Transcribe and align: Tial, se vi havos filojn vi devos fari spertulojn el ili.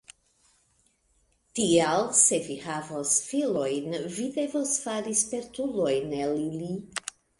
Tial, 1.59 2.07
se 2.21 2.39
vi 2.47 2.57
havos 2.63 3.11
filojn 3.27 3.93
vi 4.15 4.25
devos 4.39 4.73
fari 4.87 5.15
spertulojn 5.21 6.17
el 6.25 6.35
ili. 6.47 6.73